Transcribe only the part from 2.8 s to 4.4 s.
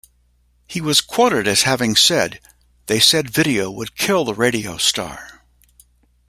They said video would kill the